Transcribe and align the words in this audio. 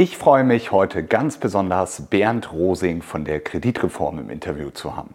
Ich 0.00 0.16
freue 0.16 0.44
mich 0.44 0.70
heute 0.70 1.02
ganz 1.02 1.38
besonders, 1.38 2.02
Bernd 2.02 2.52
Rosing 2.52 3.02
von 3.02 3.24
der 3.24 3.40
Kreditreform 3.40 4.20
im 4.20 4.30
Interview 4.30 4.70
zu 4.70 4.94
haben. 4.94 5.12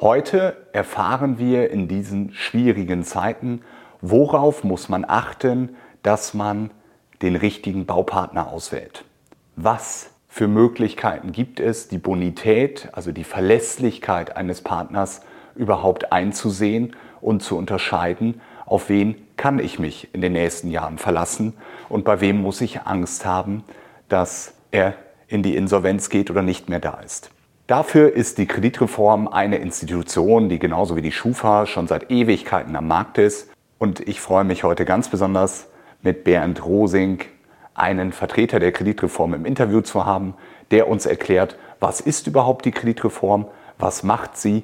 Heute 0.00 0.56
erfahren 0.72 1.38
wir 1.38 1.70
in 1.70 1.86
diesen 1.86 2.32
schwierigen 2.32 3.04
Zeiten, 3.04 3.62
worauf 4.00 4.64
muss 4.64 4.88
man 4.88 5.04
achten, 5.06 5.76
dass 6.02 6.34
man 6.34 6.72
den 7.22 7.36
richtigen 7.36 7.86
Baupartner 7.86 8.48
auswählt. 8.48 9.04
Was 9.54 10.10
für 10.26 10.48
Möglichkeiten 10.48 11.30
gibt 11.30 11.60
es, 11.60 11.86
die 11.86 11.98
Bonität, 11.98 12.88
also 12.94 13.12
die 13.12 13.22
Verlässlichkeit 13.22 14.36
eines 14.36 14.60
Partners 14.60 15.20
überhaupt 15.54 16.10
einzusehen 16.10 16.96
und 17.20 17.44
zu 17.44 17.56
unterscheiden, 17.56 18.40
auf 18.64 18.88
wen 18.88 19.14
kann 19.36 19.60
ich 19.60 19.78
mich 19.78 20.12
in 20.14 20.20
den 20.20 20.32
nächsten 20.32 20.68
Jahren 20.68 20.98
verlassen 20.98 21.52
und 21.88 22.04
bei 22.04 22.20
wem 22.20 22.42
muss 22.42 22.60
ich 22.60 22.80
Angst 22.80 23.24
haben, 23.24 23.62
dass 24.08 24.54
er 24.70 24.94
in 25.28 25.42
die 25.42 25.56
Insolvenz 25.56 26.08
geht 26.08 26.30
oder 26.30 26.42
nicht 26.42 26.68
mehr 26.68 26.80
da 26.80 27.00
ist. 27.04 27.30
Dafür 27.66 28.12
ist 28.12 28.38
die 28.38 28.46
Kreditreform 28.46 29.26
eine 29.26 29.56
Institution, 29.56 30.48
die 30.48 30.60
genauso 30.60 30.94
wie 30.94 31.02
die 31.02 31.10
Schufa 31.10 31.66
schon 31.66 31.88
seit 31.88 32.12
Ewigkeiten 32.12 32.76
am 32.76 32.86
Markt 32.86 33.18
ist. 33.18 33.50
Und 33.78 34.06
ich 34.06 34.20
freue 34.20 34.44
mich 34.44 34.62
heute 34.62 34.84
ganz 34.84 35.08
besonders 35.08 35.66
mit 36.00 36.22
Bernd 36.22 36.64
Rosing, 36.64 37.18
einen 37.74 38.12
Vertreter 38.12 38.60
der 38.60 38.70
Kreditreform 38.70 39.34
im 39.34 39.44
Interview 39.44 39.80
zu 39.80 40.06
haben, 40.06 40.34
der 40.70 40.88
uns 40.88 41.06
erklärt, 41.06 41.58
was 41.80 42.00
ist 42.00 42.28
überhaupt 42.28 42.64
die 42.64 42.70
Kreditreform, 42.70 43.46
was 43.78 44.04
macht 44.04 44.36
sie 44.36 44.62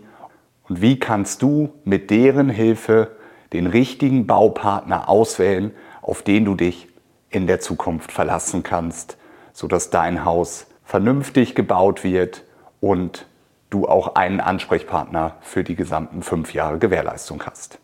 und 0.68 0.80
wie 0.80 0.98
kannst 0.98 1.42
du 1.42 1.70
mit 1.84 2.10
deren 2.10 2.48
Hilfe 2.48 3.16
den 3.52 3.66
richtigen 3.66 4.26
Baupartner 4.26 5.08
auswählen, 5.08 5.72
auf 6.00 6.22
den 6.22 6.44
du 6.44 6.54
dich 6.54 6.88
in 7.30 7.48
der 7.48 7.60
Zukunft 7.60 8.12
verlassen 8.12 8.62
kannst 8.62 9.18
sodass 9.52 9.90
dein 9.90 10.24
Haus 10.24 10.66
vernünftig 10.84 11.54
gebaut 11.54 12.04
wird 12.04 12.42
und 12.80 13.26
du 13.70 13.86
auch 13.86 14.14
einen 14.14 14.40
Ansprechpartner 14.40 15.36
für 15.40 15.64
die 15.64 15.76
gesamten 15.76 16.22
fünf 16.22 16.54
Jahre 16.54 16.78
Gewährleistung 16.78 17.42
hast. 17.44 17.78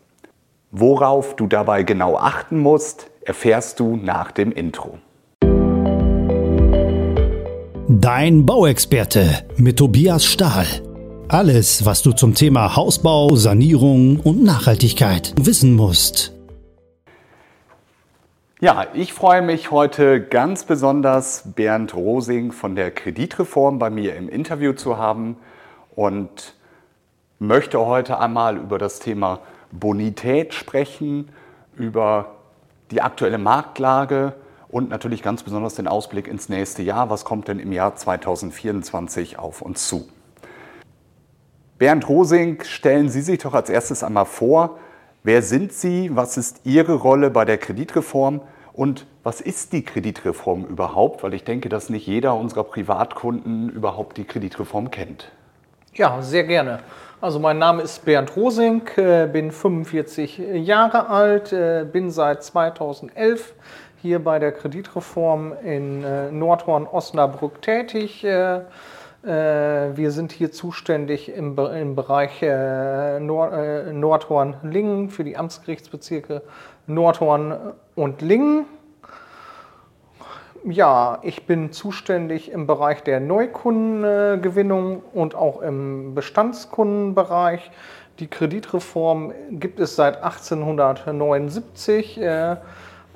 Worauf 0.71 1.35
du 1.35 1.47
dabei 1.47 1.83
genau 1.83 2.15
achten 2.15 2.59
musst, 2.59 3.09
erfährst 3.21 3.79
du 3.79 3.95
nach 3.95 4.31
dem 4.31 4.51
Intro. 4.51 4.99
Dein 7.87 8.45
Bauexperte 8.45 9.45
mit 9.57 9.77
Tobias 9.77 10.25
Stahl. 10.25 10.67
Alles, 11.27 11.85
was 11.85 12.03
du 12.03 12.11
zum 12.11 12.35
Thema 12.35 12.75
Hausbau, 12.75 13.35
Sanierung 13.35 14.19
und 14.19 14.43
Nachhaltigkeit 14.43 15.33
wissen 15.39 15.75
musst. 15.75 16.38
Ja, 18.61 18.87
ich 18.93 19.13
freue 19.13 19.41
mich 19.41 19.71
heute 19.71 20.19
ganz 20.19 20.65
besonders, 20.65 21.43
Bernd 21.55 21.95
Rosing 21.95 22.51
von 22.51 22.75
der 22.75 22.91
Kreditreform 22.91 23.79
bei 23.79 23.89
mir 23.89 24.17
im 24.17 24.27
Interview 24.27 24.73
zu 24.73 24.97
haben 24.97 25.37
und 25.95 26.55
möchte 27.39 27.79
heute 27.79 28.19
einmal 28.19 28.57
über 28.57 28.77
das 28.77 28.99
Thema 28.99 29.39
Bonität 29.71 30.53
sprechen, 30.53 31.29
über 31.77 32.35
die 32.91 33.01
aktuelle 33.01 33.37
Marktlage 33.37 34.33
und 34.67 34.89
natürlich 34.89 35.23
ganz 35.23 35.41
besonders 35.43 35.75
den 35.75 35.87
Ausblick 35.87 36.27
ins 36.27 36.49
nächste 36.49 36.83
Jahr. 36.83 37.09
Was 37.09 37.23
kommt 37.23 37.47
denn 37.47 37.59
im 37.59 37.71
Jahr 37.71 37.95
2024 37.95 39.39
auf 39.39 39.61
uns 39.61 39.87
zu? 39.87 40.09
Bernd 41.77 42.09
Rosing, 42.09 42.61
stellen 42.65 43.07
Sie 43.07 43.21
sich 43.21 43.39
doch 43.39 43.53
als 43.53 43.69
erstes 43.69 44.03
einmal 44.03 44.25
vor, 44.25 44.79
Wer 45.23 45.41
sind 45.41 45.73
Sie? 45.73 46.15
Was 46.15 46.37
ist 46.37 46.61
Ihre 46.63 46.93
Rolle 46.93 47.29
bei 47.29 47.43
der 47.43 47.57
Kreditreform? 47.57 48.39
Und 48.71 49.05
was 49.23 49.41
ist 49.41 49.73
die 49.73 49.83
Kreditreform 49.83 50.63
überhaupt? 50.63 51.23
Weil 51.23 51.33
ich 51.33 51.43
denke, 51.43 51.67
dass 51.67 51.89
nicht 51.89 52.07
jeder 52.07 52.35
unserer 52.35 52.63
Privatkunden 52.63 53.69
überhaupt 53.69 54.15
die 54.15 54.23
Kreditreform 54.23 54.91
kennt. 54.91 55.29
Ja, 55.93 56.21
sehr 56.21 56.45
gerne. 56.45 56.79
Also 57.19 57.37
mein 57.37 57.59
Name 57.59 57.81
ist 57.81 58.05
Bernd 58.05 58.33
Rosing, 58.37 58.83
äh, 58.95 59.27
bin 59.27 59.51
45 59.51 60.37
Jahre 60.37 61.09
alt, 61.09 61.51
äh, 61.51 61.85
bin 61.91 62.11
seit 62.11 62.41
2011 62.41 63.55
hier 64.01 64.23
bei 64.23 64.39
der 64.39 64.53
Kreditreform 64.53 65.51
in 65.61 66.01
äh, 66.05 66.31
Nordhorn-Osnabrück 66.31 67.61
tätig. 67.61 68.25
Äh, 69.23 69.97
wir 69.97 70.11
sind 70.11 70.31
hier 70.31 70.51
zuständig 70.51 71.29
im, 71.29 71.57
im 71.57 71.95
Bereich 71.95 72.41
äh, 72.41 73.19
Nord, 73.19 73.53
äh, 73.53 73.91
Nordhorn-Lingen 73.91 75.09
für 75.09 75.25
die 75.25 75.35
Amtsgerichtsbezirke 75.35 76.41
Nordhorn 76.87 77.73
und 77.95 78.21
Lingen. 78.21 78.65
Ja, 80.63 81.19
ich 81.21 81.45
bin 81.45 81.71
zuständig 81.73 82.51
im 82.51 82.65
Bereich 82.65 83.03
der 83.03 83.19
Neukundengewinnung 83.19 85.03
und 85.13 85.35
auch 85.35 85.61
im 85.61 86.15
Bestandskundenbereich. 86.15 87.71
Die 88.19 88.27
Kreditreform 88.27 89.33
gibt 89.51 89.79
es 89.79 89.95
seit 89.95 90.23
1879. 90.23 92.19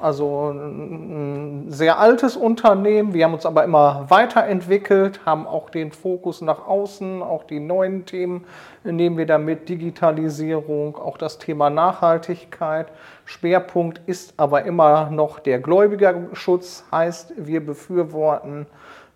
Also 0.04 0.50
ein 0.50 1.68
sehr 1.70 1.98
altes 1.98 2.36
Unternehmen. 2.36 3.14
Wir 3.14 3.24
haben 3.24 3.36
uns 3.36 3.46
aber 3.46 3.64
immer 3.64 4.08
weiterentwickelt, 4.10 5.22
haben 5.26 5.48
auch 5.48 5.70
den 5.70 5.94
Fokus 5.94 6.42
nach 6.42 6.68
außen, 6.68 7.24
auch 7.24 7.46
die 7.46 7.62
neuen 7.62 8.06
Themen 8.06 8.44
nehmen 8.84 9.18
wir 9.18 9.26
damit, 9.26 9.70
Digitalisierung, 9.70 10.98
auch 10.98 11.18
das 11.18 11.38
Thema 11.38 11.70
Nachhaltigkeit. 11.70 12.88
Schwerpunkt 13.24 14.02
ist 14.06 14.34
aber 14.36 14.66
immer 14.66 15.10
noch 15.10 15.40
der 15.40 15.60
Gläubigerschutz, 15.60 16.84
heißt 16.92 17.36
wir 17.38 17.66
befürworten 17.66 18.66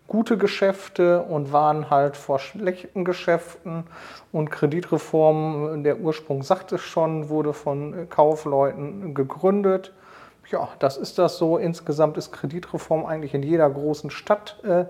gute 0.07 0.37
Geschäfte 0.37 1.21
und 1.23 1.51
warnen 1.51 1.89
halt 1.89 2.15
vor 2.15 2.39
schlechten 2.39 3.03
Geschäften. 3.03 3.83
Und 4.31 4.51
Kreditreform, 4.51 5.83
der 5.83 5.99
Ursprung 5.99 6.43
sagt 6.43 6.71
es 6.71 6.79
schon, 6.79 7.27
wurde 7.27 7.51
von 7.51 8.07
Kaufleuten 8.09 9.13
gegründet 9.13 9.91
ja, 10.51 10.69
das 10.79 10.97
ist 10.97 11.17
das 11.17 11.37
so. 11.37 11.57
Insgesamt 11.57 12.17
ist 12.17 12.31
Kreditreform 12.31 13.05
eigentlich 13.05 13.33
in 13.33 13.43
jeder 13.43 13.69
großen 13.69 14.09
Stadt 14.09 14.63
äh, 14.63 14.85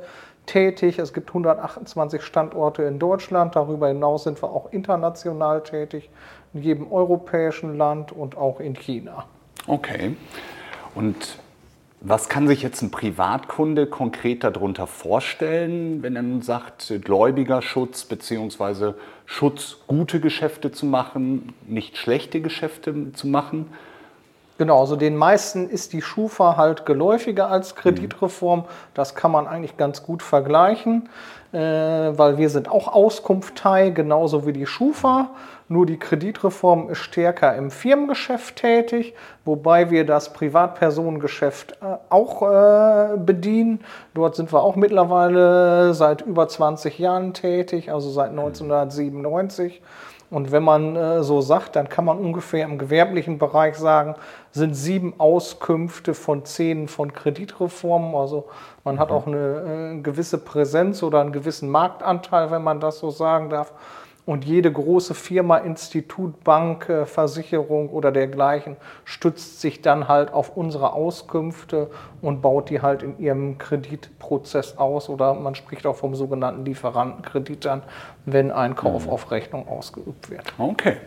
tätig. 0.46 1.00
Es 1.00 1.14
gibt 1.14 1.30
128 1.30 2.22
Standorte 2.22 2.84
in 2.84 3.00
Deutschland. 3.00 3.56
Darüber 3.56 3.88
hinaus 3.88 4.24
sind 4.24 4.42
wir 4.42 4.50
auch 4.50 4.72
international 4.72 5.62
tätig, 5.64 6.10
in 6.54 6.64
jedem 6.64 6.92
europäischen 6.92 7.78
Land 7.78 8.12
und 8.12 8.38
auch 8.38 8.60
in 8.60 8.74
China. 8.76 9.26
Okay. 9.68 10.16
Und 10.96 11.40
was 12.00 12.30
kann 12.30 12.48
sich 12.48 12.62
jetzt 12.62 12.84
ein 12.84 12.92
Privatkunde 12.92 13.88
konkret 13.88 14.44
darunter 14.44 14.86
vorstellen, 14.86 16.04
wenn 16.04 16.16
er 16.16 16.22
nun 16.22 16.42
sagt, 16.44 16.94
Gläubigerschutz 17.04 18.06
bzw. 18.06 18.94
Schutz, 19.26 19.78
gute 19.88 20.20
Geschäfte 20.20 20.72
zu 20.72 20.86
machen, 20.86 21.54
nicht 21.66 21.98
schlechte 21.98 22.40
Geschäfte 22.40 23.12
zu 23.14 23.28
machen? 23.28 23.68
Genau, 24.58 24.80
also 24.80 24.96
den 24.96 25.16
meisten 25.16 25.70
ist 25.70 25.94
die 25.94 26.02
Schufa 26.02 26.58
halt 26.58 26.86
geläufiger 26.86 27.50
als 27.50 27.76
Kreditreform. 27.76 28.66
Das 28.96 29.14
kann 29.14 29.32
man 29.32 29.48
eigentlich 29.48 29.78
ganz 29.78 30.02
gut 30.02 30.24
vergleichen, 30.24 31.10
äh, 31.52 31.60
weil 31.60 32.40
wir 32.40 32.50
sind 32.50 32.70
auch 32.70 32.88
Auskunftei, 32.88 33.92
genauso 33.92 34.48
wie 34.48 34.54
die 34.54 34.66
Schufa. 34.66 35.30
Nur 35.70 35.86
die 35.86 35.98
Kreditreform 35.98 36.90
ist 36.90 37.00
stärker 37.00 37.56
im 37.56 37.70
Firmengeschäft 37.70 38.56
tätig, 38.56 39.14
wobei 39.46 39.92
wir 39.92 40.06
das 40.06 40.34
Privatpersonengeschäft 40.34 41.74
äh, 41.74 41.98
auch 42.10 42.42
äh, 42.42 43.18
bedienen. 43.18 43.82
Dort 44.16 44.36
sind 44.36 44.52
wir 44.52 44.64
auch 44.64 44.76
mittlerweile 44.76 45.94
seit 45.94 46.22
über 46.22 46.48
20 46.48 46.98
Jahren 46.98 47.34
tätig, 47.34 47.92
also 47.92 48.10
seit 48.10 48.30
1997. 48.32 49.84
Und 50.30 50.52
wenn 50.52 50.64
man 50.64 50.96
äh, 50.96 51.24
so 51.24 51.40
sagt, 51.40 51.78
dann 51.78 51.88
kann 51.88 52.04
man 52.04 52.18
ungefähr 52.18 52.66
im 52.66 52.78
gewerblichen 52.78 53.38
Bereich 53.38 53.76
sagen, 53.76 54.16
sind 54.52 54.74
sieben 54.74 55.14
Auskünfte 55.20 56.14
von 56.14 56.44
zehn 56.44 56.90
von 56.90 57.14
Kreditreformen. 57.14 58.14
Also 58.14 58.46
man 58.84 58.96
mhm. 58.96 59.00
hat 59.00 59.12
auch 59.12 59.26
eine 59.26 59.94
äh, 59.98 60.02
gewisse 60.02 60.38
Präsenz 60.38 61.02
oder 61.02 61.22
einen 61.22 61.32
gewissen 61.32 61.70
Marktanteil, 61.70 62.52
wenn 62.52 62.64
man 62.64 62.82
das 62.82 63.00
so 63.00 63.10
sagen 63.10 63.50
darf. 63.50 63.72
Und 64.28 64.44
jede 64.44 64.70
große 64.70 65.14
Firma, 65.14 65.60
Institut, 65.60 66.44
Bank, 66.44 66.90
äh, 66.90 67.06
Versicherung 67.06 67.88
oder 67.88 68.12
dergleichen 68.12 68.76
stützt 69.06 69.62
sich 69.62 69.82
dann 69.82 70.10
halt 70.10 70.34
auf 70.34 70.58
unsere 70.58 70.92
Auskünfte 70.92 71.90
und 72.22 72.42
baut 72.42 72.70
die 72.70 72.82
halt 72.82 73.04
in 73.04 73.18
ihrem 73.20 73.58
Kreditprozess 73.58 74.78
aus. 74.78 75.08
Oder 75.08 75.34
man 75.34 75.56
spricht 75.56 75.86
auch 75.86 75.96
vom 75.96 76.14
sogenannten 76.14 76.66
Lieferantenkredit 76.66 77.64
dann, 77.64 77.84
wenn 78.26 78.52
ein 78.52 78.76
Kauf 78.76 79.06
mhm. 79.06 79.14
auf 79.14 79.32
Rechnung 79.32 79.66
ausgeübt 79.66 80.30
wird. 80.30 80.44
Okay. 80.58 80.98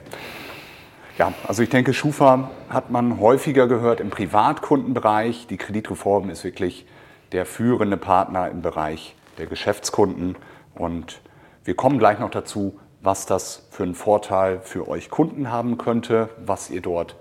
Ja, 1.18 1.34
also 1.46 1.62
ich 1.62 1.68
denke, 1.68 1.92
Schufa 1.92 2.48
hat 2.70 2.90
man 2.90 3.20
häufiger 3.20 3.68
gehört 3.68 4.00
im 4.00 4.08
Privatkundenbereich. 4.08 5.46
Die 5.46 5.58
Kreditreform 5.58 6.30
ist 6.30 6.42
wirklich 6.42 6.86
der 7.32 7.44
führende 7.44 7.98
Partner 7.98 8.48
im 8.48 8.62
Bereich 8.62 9.14
der 9.36 9.44
Geschäftskunden. 9.44 10.36
Und 10.74 11.20
wir 11.64 11.76
kommen 11.76 11.98
gleich 11.98 12.18
noch 12.18 12.30
dazu, 12.30 12.78
was 13.02 13.26
das 13.26 13.66
für 13.70 13.82
einen 13.84 13.94
Vorteil 13.94 14.60
für 14.60 14.88
euch 14.88 15.10
Kunden 15.10 15.50
haben 15.50 15.78
könnte, 15.78 16.28
was 16.44 16.70
ihr 16.70 16.82
dort 16.82 17.16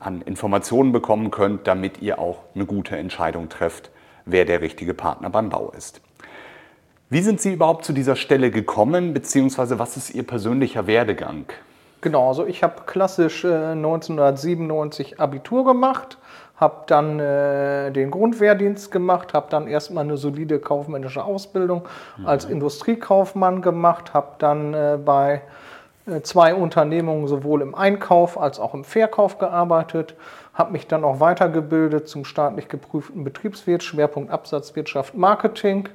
an 0.00 0.22
Informationen 0.22 0.92
bekommen 0.92 1.30
könnt, 1.30 1.66
damit 1.66 2.02
ihr 2.02 2.18
auch 2.18 2.40
eine 2.54 2.66
gute 2.66 2.96
Entscheidung 2.96 3.48
trefft, 3.48 3.90
wer 4.26 4.44
der 4.44 4.60
richtige 4.60 4.94
Partner 4.94 5.30
beim 5.30 5.48
Bau 5.48 5.72
ist. 5.76 6.00
Wie 7.10 7.22
sind 7.22 7.40
Sie 7.40 7.52
überhaupt 7.52 7.84
zu 7.84 7.92
dieser 7.92 8.16
Stelle 8.16 8.50
gekommen, 8.50 9.14
beziehungsweise 9.14 9.78
was 9.78 9.96
ist 9.96 10.10
Ihr 10.10 10.26
persönlicher 10.26 10.86
Werdegang? 10.86 11.46
Genau, 12.00 12.28
also 12.28 12.46
ich 12.46 12.62
habe 12.62 12.82
klassisch 12.86 13.44
äh, 13.44 13.72
1997 13.72 15.20
Abitur 15.20 15.64
gemacht, 15.64 16.18
habe 16.56 16.84
dann 16.86 17.18
äh, 17.18 17.90
den 17.90 18.10
Grundwehrdienst 18.10 18.92
gemacht, 18.92 19.34
habe 19.34 19.46
dann 19.50 19.66
erstmal 19.66 20.04
eine 20.04 20.16
solide 20.16 20.60
kaufmännische 20.60 21.24
Ausbildung 21.24 21.82
mhm. 22.16 22.26
als 22.26 22.44
Industriekaufmann 22.44 23.60
gemacht, 23.60 24.14
habe 24.14 24.34
dann 24.38 24.72
äh, 24.72 24.98
bei 25.04 25.42
äh, 26.06 26.20
zwei 26.20 26.54
Unternehmungen 26.54 27.26
sowohl 27.26 27.60
im 27.60 27.74
Einkauf 27.74 28.40
als 28.40 28.60
auch 28.60 28.74
im 28.74 28.84
Verkauf 28.84 29.38
gearbeitet, 29.38 30.14
habe 30.54 30.72
mich 30.72 30.86
dann 30.86 31.02
auch 31.02 31.18
weitergebildet 31.18 32.08
zum 32.08 32.24
staatlich 32.24 32.68
geprüften 32.68 33.24
Betriebswirt, 33.24 33.82
Schwerpunkt 33.82 34.30
Absatzwirtschaft 34.30 35.16
Marketing, 35.16 35.88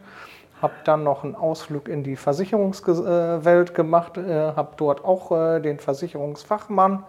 habe 0.61 0.73
dann 0.83 1.05
noch 1.05 1.23
einen 1.23 1.35
Ausflug 1.35 1.87
in 1.87 2.03
die 2.03 2.17
Versicherungswelt 2.17 3.73
gemacht, 3.73 4.17
äh, 4.17 4.51
habe 4.57 4.71
dort 4.75 5.05
auch 5.05 5.31
äh, 5.31 5.61
den 5.61 5.79
Versicherungsfachmann 5.79 6.97
bin 6.97 7.03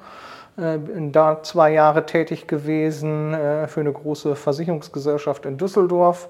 da 0.57 1.43
zwei 1.43 1.73
Jahre 1.73 2.05
tätig 2.07 2.47
gewesen 2.47 3.35
für 3.67 3.81
eine 3.81 3.93
große 3.93 4.37
Versicherungsgesellschaft 4.37 5.47
in 5.47 5.57
Düsseldorf. 5.57 6.29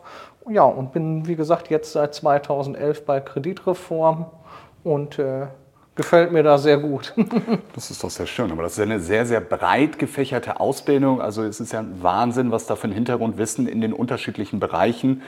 Ja, 0.49 0.63
und 0.63 0.93
bin, 0.93 1.27
wie 1.27 1.37
gesagt, 1.37 1.69
jetzt 1.69 1.93
seit 1.93 2.15
2011 2.15 3.05
bei 3.07 3.21
Kreditreform 3.21 4.27
und 4.85 5.19
gefällt 6.01 6.33
mir 6.33 6.43
da 6.43 6.57
sehr 6.57 6.79
gut. 6.79 7.13
das 7.75 7.91
ist 7.91 8.03
doch 8.03 8.09
sehr 8.09 8.27
schön. 8.27 8.51
Aber 8.53 8.63
das 8.63 8.73
ist 8.73 8.81
eine 8.81 9.01
sehr, 9.01 9.27
sehr 9.27 9.41
breit 9.41 9.99
gefächerte 9.99 10.59
Ausbildung. 10.59 11.21
Also 11.21 11.43
es 11.43 11.61
ist 11.61 11.73
ja 11.73 11.81
ein 11.81 12.03
Wahnsinn, 12.03 12.51
was 12.53 12.67
da 12.67 12.75
für 12.75 12.89
ein 12.89 12.93
Hintergrundwissen 12.93 13.67
in 13.67 13.83
den 13.83 13.93
unterschiedlichen 13.93 14.61
Bereichen, 14.61 15.23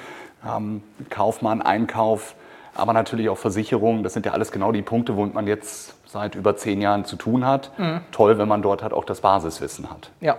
ähm, 0.47 0.83
Kaufmann, 1.11 1.61
Einkauf, 1.61 2.35
aber 2.75 2.95
natürlich 2.95 3.29
auch 3.29 3.37
Versicherung. 3.37 4.03
Das 4.03 4.15
sind 4.15 4.25
ja 4.25 4.33
alles 4.33 4.51
genau 4.51 4.73
die 4.73 4.81
Punkte, 4.81 5.15
womit 5.15 5.35
man 5.35 5.47
jetzt 5.47 5.95
seit 6.13 6.35
über 6.35 6.57
zehn 6.57 6.83
Jahren 6.83 7.07
zu 7.07 7.17
tun 7.17 7.47
hat. 7.47 7.73
Mhm. 7.79 8.01
Toll, 8.13 8.37
wenn 8.37 8.47
man 8.47 8.61
dort 8.61 8.83
halt 8.83 8.93
auch 8.93 9.05
das 9.05 9.23
Basiswissen 9.23 9.91
hat. 9.91 10.11
Ja. 10.21 10.37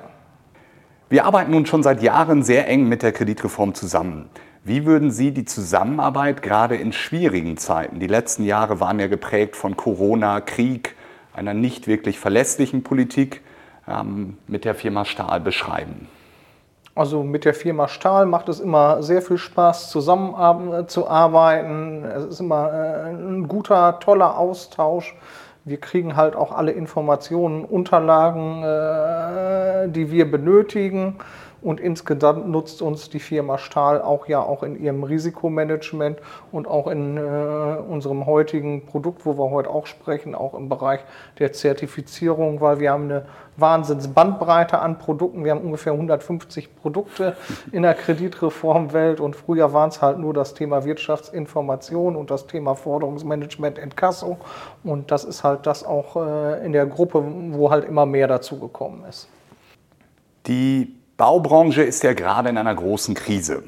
Wir 1.10 1.26
arbeiten 1.26 1.52
nun 1.52 1.66
schon 1.66 1.84
seit 1.84 2.04
Jahren 2.04 2.44
sehr 2.44 2.68
eng 2.68 2.88
mit 2.88 3.02
der 3.02 3.12
Kreditreform 3.12 3.74
zusammen. 3.74 4.30
Wie 4.64 4.86
würden 4.86 5.12
Sie 5.12 5.32
die 5.32 5.46
Zusammenarbeit 5.46 6.42
gerade 6.42 6.76
in 6.76 6.94
schwierigen 6.94 7.58
Zeiten, 7.58 8.00
die 8.00 8.08
letzten 8.08 8.46
Jahre 8.46 8.80
waren 8.80 9.00
ja 9.00 9.08
geprägt 9.08 9.56
von 9.56 9.76
Corona, 9.76 10.42
Krieg, 10.42 10.96
einer 11.34 11.54
nicht 11.54 11.88
wirklich 11.88 12.20
verlässlichen 12.20 12.84
Politik, 12.84 13.42
ähm, 13.88 14.38
mit 14.48 14.66
der 14.66 14.76
Firma 14.76 15.06
Stahl 15.06 15.42
beschreiben? 15.42 16.08
Also 16.96 17.24
mit 17.24 17.46
der 17.46 17.56
Firma 17.56 17.88
Stahl 17.88 18.28
macht 18.28 18.48
es 18.48 18.60
immer 18.60 19.02
sehr 19.02 19.24
viel 19.24 19.40
Spaß, 19.40 19.90
zusammenzuarbeiten. 19.90 22.06
Es 22.06 22.26
ist 22.26 22.40
immer 22.40 22.72
äh, 22.72 23.10
ein 23.10 23.48
guter, 23.48 24.00
toller 24.00 24.38
Austausch. 24.38 25.16
Wir 25.66 25.78
kriegen 25.80 26.18
halt 26.18 26.36
auch 26.36 26.52
alle 26.52 26.72
Informationen, 26.72 27.64
Unterlagen, 27.64 28.64
äh, 28.64 29.90
die 29.90 30.12
wir 30.12 30.30
benötigen. 30.30 31.20
Und 31.64 31.80
insgesamt 31.80 32.50
nutzt 32.50 32.82
uns 32.82 33.10
die 33.10 33.20
Firma 33.20 33.58
Stahl 33.58 34.02
auch 34.02 34.28
ja 34.28 34.42
auch 34.42 34.64
in 34.64 34.82
ihrem 34.82 35.04
Risikomanagement 35.04 36.20
und 36.52 36.68
auch 36.68 36.88
in 36.88 37.16
äh, 37.16 37.22
unserem 37.22 38.26
heutigen 38.26 38.86
Produkt, 38.86 39.26
wo 39.26 39.38
wir 39.38 39.50
heute 39.50 39.70
auch 39.70 39.86
sprechen, 39.86 40.36
auch 40.36 40.56
im 40.56 40.68
Bereich 40.68 41.00
der 41.40 41.54
Zertifizierung, 41.54 42.60
weil 42.60 42.80
wir 42.80 42.92
haben 42.92 43.06
eine 43.06 43.26
Wahnsinnsbandbreite 43.56 44.80
an 44.80 44.98
Produkten. 44.98 45.46
Wir 45.46 45.52
haben 45.52 45.62
ungefähr 45.62 45.94
150 45.94 46.76
Produkte 46.76 47.38
in 47.72 47.84
der 47.84 47.94
Kreditreformwelt 47.94 49.20
und 49.20 49.36
früher 49.36 49.72
waren 49.74 49.90
es 49.90 50.02
halt 50.02 50.20
nur 50.20 50.34
das 50.34 50.54
Thema 50.54 50.84
Wirtschaftsinformation 50.84 52.16
und 52.16 52.30
das 52.30 52.48
Thema 52.48 52.76
Forderungsmanagement 52.76 53.78
in 53.78 53.96
Kasso. 53.96 54.38
Und 54.84 55.12
das 55.12 55.24
ist 55.24 55.44
halt 55.44 55.66
das 55.66 55.86
auch 55.86 56.18
äh, 56.18 56.66
in 56.66 56.74
der 56.74 56.88
Gruppe, 56.88 57.24
wo 57.52 57.72
halt 57.72 57.86
immer 57.86 58.06
mehr 58.06 58.28
dazu 58.28 58.60
gekommen 58.60 59.06
ist. 59.08 59.30
Die 60.48 61.03
Baubranche 61.16 61.84
ist 61.84 62.02
ja 62.02 62.14
gerade 62.14 62.50
in 62.50 62.58
einer 62.58 62.74
großen 62.74 63.14
Krise. 63.14 63.64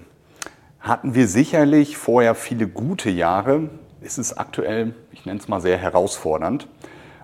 Hatten 0.80 1.14
wir 1.14 1.28
sicherlich 1.28 1.96
vorher 1.96 2.34
viele 2.34 2.68
gute 2.68 3.12
Jahre, 3.12 3.70
ist 4.02 4.18
es 4.18 4.36
aktuell, 4.36 4.96
ich 5.12 5.28
nenne 5.28 5.40
es 5.40 5.48
mal 5.48 5.62
sehr 5.62 5.78
herausfordernd. 5.78 6.68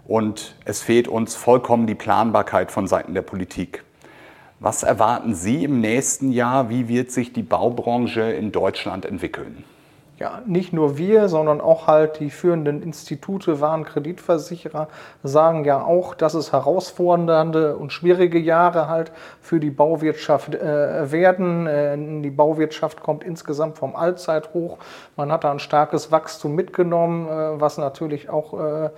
Und 0.05 0.55
es 0.63 0.83
fehlt 0.83 1.07
uns 1.07 1.33
vollkommen 1.33 1.87
die 1.87 1.95
Planbarkeit 1.95 2.71
von 2.71 2.87
Seiten 2.87 3.15
der 3.15 3.23
Politik. 3.23 3.83
Was 4.59 4.83
erwarten 4.83 5.33
Sie 5.33 5.63
im 5.63 5.79
nächsten 5.81 6.31
Jahr? 6.31 6.69
Wie 6.69 6.87
wird 6.87 7.09
sich 7.09 7.33
die 7.33 7.41
Baubranche 7.41 8.21
in 8.21 8.51
Deutschland 8.51 9.05
entwickeln? 9.05 9.63
Ja, 10.21 10.43
nicht 10.45 10.71
nur 10.71 10.99
wir, 10.99 11.29
sondern 11.29 11.61
auch 11.61 11.87
halt 11.87 12.19
die 12.19 12.29
führenden 12.29 12.83
Institute, 12.83 13.59
Warenkreditversicherer 13.59 14.87
sagen 15.23 15.65
ja 15.65 15.83
auch, 15.83 16.13
dass 16.13 16.35
es 16.35 16.51
herausfordernde 16.51 17.75
und 17.75 17.91
schwierige 17.91 18.37
Jahre 18.37 18.87
halt 18.87 19.11
für 19.41 19.59
die 19.59 19.71
Bauwirtschaft 19.71 20.53
äh, 20.53 21.11
werden. 21.11 21.65
Äh, 21.65 22.21
die 22.21 22.29
Bauwirtschaft 22.29 23.01
kommt 23.01 23.23
insgesamt 23.23 23.79
vom 23.79 23.95
Allzeithoch. 23.95 24.77
Man 25.15 25.31
hat 25.31 25.43
da 25.43 25.51
ein 25.51 25.57
starkes 25.57 26.11
Wachstum 26.11 26.53
mitgenommen, 26.53 27.27
äh, 27.27 27.59
was 27.59 27.79
natürlich 27.79 28.29
auch 28.29 28.53
äh, 28.53 28.89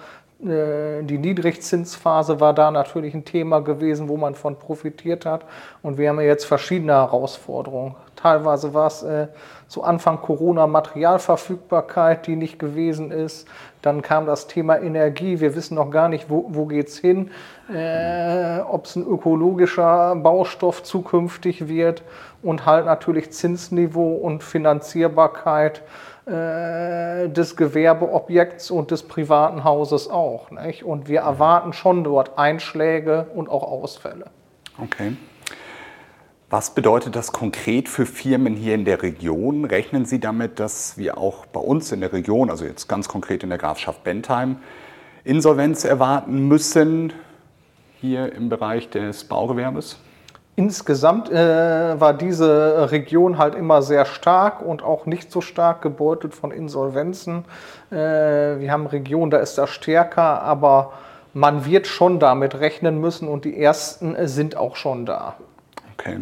äh, 0.46 1.04
die 1.04 1.18
Niedrigzinsphase 1.18 2.40
war 2.40 2.54
da 2.54 2.70
natürlich 2.70 3.14
ein 3.14 3.24
Thema 3.24 3.62
gewesen, 3.62 4.10
wo 4.10 4.18
man 4.18 4.36
von 4.36 4.58
profitiert 4.58 5.26
hat. 5.26 5.46
Und 5.82 5.98
wir 5.98 6.10
haben 6.10 6.20
jetzt 6.20 6.46
verschiedene 6.46 6.94
Herausforderungen. 6.94 7.96
Teilweise 8.24 8.74
war 8.74 8.88
es 8.88 9.04
äh, 9.04 9.28
zu 9.68 9.84
Anfang 9.84 10.22
Corona 10.22 10.66
Materialverfügbarkeit, 10.66 12.26
die 12.26 12.38
nicht 12.38 12.58
gewesen 12.58 13.12
ist. 13.12 13.50
Dann 13.82 14.02
kam 14.02 14.26
das 14.26 14.48
Thema 14.48 14.80
Energie. 14.80 15.42
Wir 15.42 15.58
wissen 15.58 15.76
noch 15.76 15.92
gar 15.92 16.08
nicht, 16.08 16.30
wo, 16.30 16.46
wo 16.48 16.66
geht 16.66 16.88
es 16.88 16.98
hin, 16.98 17.32
äh, 17.70 18.62
ob 18.62 18.86
es 18.86 18.96
ein 18.96 19.06
ökologischer 19.06 20.16
Baustoff 20.16 20.84
zukünftig 20.84 21.68
wird 21.68 22.04
und 22.42 22.66
halt 22.66 22.86
natürlich 22.86 23.34
Zinsniveau 23.34 24.14
und 24.14 24.42
Finanzierbarkeit 24.42 25.82
äh, 26.26 27.28
des 27.28 27.58
Gewerbeobjekts 27.58 28.72
und 28.72 28.90
des 28.92 29.04
privaten 29.04 29.66
Hauses 29.66 30.10
auch. 30.10 30.50
Nicht? 30.50 30.86
Und 30.86 31.10
wir 31.10 31.20
erwarten 31.20 31.74
schon 31.74 32.06
dort 32.06 32.38
Einschläge 32.40 33.28
und 33.36 33.50
auch 33.50 33.64
Ausfälle. 33.64 34.28
Okay. 34.82 35.18
Was 36.54 36.70
bedeutet 36.70 37.16
das 37.16 37.32
konkret 37.32 37.90
für 37.90 38.06
Firmen 38.06 38.56
hier 38.56 38.76
in 38.76 38.86
der 38.86 39.02
Region? 39.02 39.66
Rechnen 39.66 40.06
Sie 40.06 40.20
damit, 40.20 40.60
dass 40.60 41.00
wir 41.00 41.18
auch 41.18 41.48
bei 41.48 41.60
uns 41.60 41.92
in 41.92 42.00
der 42.00 42.14
Region, 42.14 42.52
also 42.52 42.64
jetzt 42.64 42.88
ganz 42.88 43.08
konkret 43.08 43.42
in 43.42 43.50
der 43.50 43.58
Grafschaft 43.58 44.04
Bentheim, 44.04 44.58
Insolvenz 45.24 45.84
erwarten 45.84 46.48
müssen 46.48 47.12
hier 48.00 48.32
im 48.34 48.50
Bereich 48.50 48.88
des 48.92 49.24
Baugewerbes? 49.24 49.98
Insgesamt 50.56 51.32
äh, 51.32 52.00
war 52.00 52.14
diese 52.14 52.92
Region 52.92 53.40
halt 53.40 53.56
immer 53.56 53.82
sehr 53.82 54.06
stark 54.06 54.62
und 54.62 54.84
auch 54.84 55.08
nicht 55.08 55.32
so 55.32 55.42
stark 55.42 55.82
gebeutelt 55.82 56.36
von 56.36 56.52
Insolvenzen. 56.52 57.46
Äh, 57.90 57.96
wir 57.96 58.72
haben 58.72 58.86
Regionen, 58.86 59.32
da 59.32 59.40
ist 59.40 59.58
das 59.58 59.72
stärker, 59.72 60.44
aber 60.44 60.94
man 61.34 61.66
wird 61.66 61.88
schon 61.88 62.20
damit 62.20 62.54
rechnen 62.60 63.02
müssen 63.02 63.28
und 63.28 63.44
die 63.44 63.60
ersten 63.60 64.16
sind 64.28 64.56
auch 64.56 64.76
schon 64.76 65.08
da. 65.08 65.34
Okay. 65.98 66.20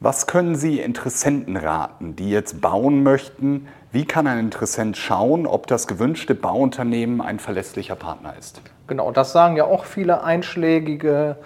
Was 0.00 0.28
können 0.28 0.54
Sie 0.54 0.78
Interessenten 0.78 1.56
raten, 1.56 2.14
die 2.14 2.30
jetzt 2.30 2.60
bauen 2.60 3.02
möchten? 3.02 3.66
Wie 3.90 4.04
kann 4.04 4.28
ein 4.28 4.38
Interessent 4.38 4.96
schauen, 4.96 5.44
ob 5.44 5.66
das 5.66 5.88
gewünschte 5.88 6.36
Bauunternehmen 6.36 7.20
ein 7.20 7.40
verlässlicher 7.40 7.96
Partner 7.96 8.34
ist? 8.38 8.60
Genau, 8.86 9.10
das 9.10 9.32
sagen 9.32 9.56
ja 9.56 9.64
auch 9.64 9.84
viele 9.84 10.22
einschlägige 10.22 11.36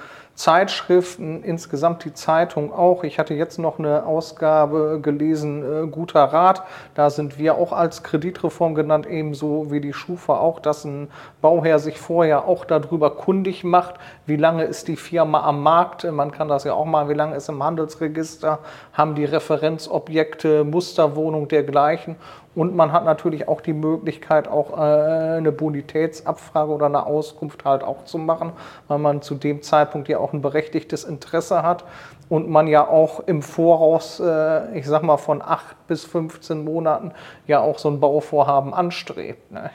Zeitschriften, 0.43 1.45
insgesamt 1.45 2.05
die 2.05 2.15
Zeitung 2.15 2.73
auch. 2.73 3.05
Ich 3.05 3.21
hatte 3.21 3.33
jetzt 3.33 3.61
noch 3.61 3.79
eine 3.79 4.05
Ausgabe 4.05 4.99
gelesen, 5.01 5.63
äh, 5.63 5.87
Guter 5.87 6.25
Rat. 6.25 6.65
Da 6.97 7.11
sind 7.11 7.39
wir 7.39 7.55
auch 7.55 7.73
als 7.73 8.03
Kreditreform 8.03 8.75
genannt, 8.75 9.07
ebenso 9.07 9.71
wie 9.71 9.81
die 9.81 9.93
Schufa 9.93 10.39
auch, 10.39 10.59
dass 10.59 10.85
ein 10.85 11.13
Bauherr 11.43 11.79
sich 11.79 11.97
vorher 11.97 12.49
auch 12.49 12.65
darüber 12.65 13.11
kundig 13.15 13.63
macht, 13.63 13.95
wie 14.27 14.35
lange 14.35 14.65
ist 14.65 14.89
die 14.89 14.97
Firma 14.97 15.45
am 15.45 15.63
Markt. 15.63 16.11
Man 16.11 16.33
kann 16.33 16.49
das 16.49 16.65
ja 16.65 16.73
auch 16.73 16.87
mal, 16.87 17.09
wie 17.09 17.15
lange 17.15 17.37
ist 17.37 17.49
im 17.49 17.63
Handelsregister, 17.63 18.59
haben 18.95 19.15
die 19.15 19.27
Referenzobjekte, 19.27 20.65
Musterwohnung 20.65 21.47
dergleichen. 21.47 22.17
Und 22.55 22.77
man 22.77 22.93
hat 22.93 23.05
natürlich 23.05 23.49
auch 23.49 23.63
die 23.63 23.73
Möglichkeit, 23.73 24.47
auch 24.47 24.77
äh, 24.77 25.37
eine 25.39 25.53
Bonitätsabfrage 25.53 26.71
oder 26.71 26.87
eine 26.87 27.07
Auskunft 27.07 27.65
halt 27.65 27.83
auch 27.83 28.05
zu 28.05 28.19
machen, 28.19 28.53
weil 28.89 28.99
man 28.99 29.23
zu 29.23 29.35
dem 29.35 29.63
Zeitpunkt 29.63 30.09
ja 30.09 30.19
auch 30.19 30.35
ein 30.35 30.43
berechtigtes 30.43 31.05
Interesse 31.05 31.63
hat 31.63 31.85
und 32.29 32.51
man 32.51 32.67
ja 32.67 32.87
auch 32.87 33.21
im 33.21 33.41
Voraus, 33.41 34.21
äh, 34.21 34.79
ich 34.79 34.87
sag 34.87 35.03
mal 35.03 35.17
von 35.17 35.41
8 35.41 35.87
bis 35.87 36.05
15 36.05 36.63
Monaten, 36.63 37.13
ja 37.47 37.61
auch 37.61 37.79
so 37.79 37.89
ein 37.89 38.01
Bauvorhaben 38.01 38.75
anstrebt. 38.75 39.51
Ne? 39.51 39.71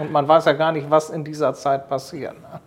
Und 0.00 0.10
man 0.10 0.26
weiß 0.26 0.46
ja 0.46 0.54
gar 0.54 0.72
nicht, 0.72 0.90
was 0.90 1.10
in 1.10 1.24
dieser 1.24 1.52
Zeit 1.52 1.90
passiert. 1.90 2.34
Ne? 2.34 2.60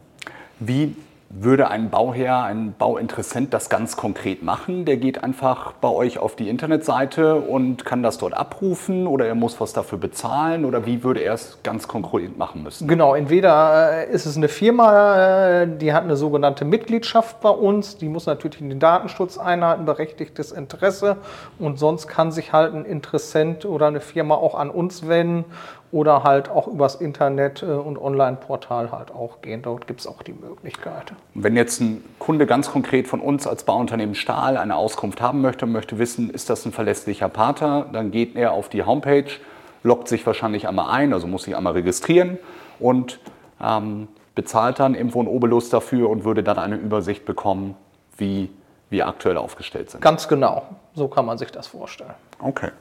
Wie 0.59 0.95
würde 1.37 1.67
ein 1.69 1.89
Bauherr, 1.89 2.43
ein 2.43 2.73
Bauinteressent 2.77 3.53
das 3.53 3.69
ganz 3.69 3.97
konkret 3.97 4.41
machen? 4.41 4.85
Der 4.85 4.95
geht 4.97 5.23
einfach 5.23 5.73
bei 5.73 5.89
euch 5.89 6.17
auf 6.17 6.35
die 6.35 6.47
Internetseite 6.47 7.35
und 7.35 7.83
kann 7.83 8.01
das 8.01 8.17
dort 8.17 8.33
abrufen 8.33 9.05
oder 9.05 9.25
er 9.25 9.35
muss 9.35 9.59
was 9.59 9.73
dafür 9.73 9.97
bezahlen 9.97 10.63
oder 10.63 10.85
wie 10.85 11.03
würde 11.03 11.19
er 11.19 11.33
es 11.33 11.59
ganz 11.63 11.87
konkret 11.87 12.37
machen 12.37 12.63
müssen? 12.63 12.87
Genau, 12.87 13.15
entweder 13.15 14.07
äh, 14.07 14.11
ist 14.11 14.25
es 14.25 14.37
eine 14.37 14.47
Firma, 14.47 15.63
äh, 15.63 15.67
die 15.77 15.93
hat 15.93 16.03
eine 16.03 16.15
sogenannte 16.15 16.63
Mitgliedschaft 16.63 17.41
bei 17.41 17.49
uns, 17.49 17.97
die 17.97 18.07
muss 18.07 18.25
natürlich 18.27 18.59
den 18.59 18.79
Datenschutz 18.79 19.37
einhalten, 19.37 19.85
berechtigtes 19.85 20.53
Interesse 20.53 21.17
und 21.59 21.77
sonst 21.77 22.07
kann 22.07 22.31
sich 22.31 22.53
halt 22.53 22.73
ein 22.73 22.85
Interessent 22.85 23.65
oder 23.65 23.87
eine 23.87 23.99
Firma 23.99 24.35
auch 24.35 24.55
an 24.55 24.69
uns 24.69 25.07
wenden 25.07 25.45
oder 25.91 26.23
halt 26.23 26.49
auch 26.49 26.67
übers 26.67 26.95
Internet 26.95 27.63
äh, 27.63 27.67
und 27.67 27.97
Online-Portal 27.97 28.91
halt 28.91 29.11
auch 29.11 29.41
gehen. 29.41 29.61
Dort 29.61 29.87
gibt 29.87 30.01
es 30.01 30.07
auch 30.07 30.23
die 30.23 30.33
Möglichkeit. 30.33 31.13
Wenn 31.33 31.55
jetzt 31.55 31.81
ein 31.81 32.03
Kunde 32.19 32.45
ganz 32.45 32.71
konkret 32.71 33.07
von 33.07 33.21
uns 33.21 33.47
als 33.47 33.63
Bauunternehmen 33.63 34.15
Stahl 34.15 34.57
eine 34.57 34.75
Auskunft 34.75 35.21
haben 35.21 35.41
möchte 35.41 35.65
und 35.65 35.71
möchte 35.71 35.97
wissen, 35.97 36.29
ist 36.29 36.49
das 36.49 36.65
ein 36.65 36.71
verlässlicher 36.71 37.29
Partner, 37.29 37.85
dann 37.91 38.11
geht 38.11 38.35
er 38.35 38.51
auf 38.51 38.69
die 38.69 38.83
Homepage, 38.83 39.25
loggt 39.83 40.07
sich 40.07 40.25
wahrscheinlich 40.25 40.67
einmal 40.67 40.91
ein, 40.91 41.13
also 41.13 41.27
muss 41.27 41.43
sich 41.43 41.55
einmal 41.55 41.73
registrieren 41.73 42.39
und 42.79 43.19
ähm, 43.61 44.07
bezahlt 44.33 44.79
dann 44.79 44.95
irgendwo 44.95 45.21
ein 45.21 45.27
Obolus 45.27 45.69
dafür 45.69 46.09
und 46.09 46.25
würde 46.25 46.43
dann 46.43 46.59
eine 46.59 46.75
Übersicht 46.75 47.25
bekommen, 47.25 47.75
wie 48.17 48.49
wir 48.89 49.07
aktuell 49.07 49.37
aufgestellt 49.37 49.91
sind. 49.91 50.01
Ganz 50.01 50.27
genau, 50.27 50.63
so 50.93 51.07
kann 51.07 51.25
man 51.25 51.37
sich 51.37 51.51
das 51.51 51.67
vorstellen. 51.67 52.13
Okay. 52.39 52.71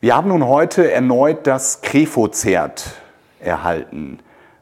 Wir 0.00 0.14
haben 0.14 0.28
nun 0.28 0.46
heute 0.46 0.92
erneut 0.92 1.48
das 1.48 1.80
Krefozert 1.80 2.84
erhalten. 3.40 4.20